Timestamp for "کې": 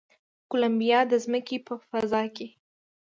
2.35-2.47